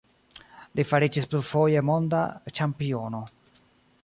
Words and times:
Li 0.79 0.85
fariĝis 0.91 1.29
plurfoje 1.33 1.85
monda 1.93 2.25
ĉampiono. 2.61 3.23